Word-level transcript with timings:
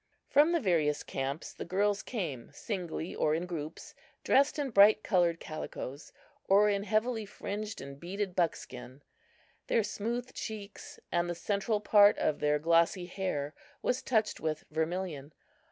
From 0.29 0.51
the 0.51 0.59
various 0.59 1.03
camps 1.03 1.53
the 1.53 1.63
girls 1.63 2.01
came 2.01 2.49
singly 2.53 3.13
or 3.13 3.35
in 3.35 3.45
groups, 3.45 3.93
dressed 4.23 4.57
in 4.57 4.71
bright 4.71 5.03
colored 5.03 5.39
calicoes 5.39 6.11
or 6.47 6.69
in 6.69 6.81
heavily 6.85 7.23
fringed 7.23 7.79
and 7.81 7.99
beaded 7.99 8.35
buckskin. 8.35 9.03
Their 9.67 9.83
smooth 9.83 10.33
cheeks 10.33 10.99
and 11.11 11.29
the 11.29 11.35
central 11.35 11.79
part 11.81 12.17
of 12.17 12.39
their 12.39 12.57
glossy 12.57 13.05
hair 13.05 13.53
was 13.83 14.01
touched 14.01 14.39
with 14.39 14.65
vermilion. 14.71 15.33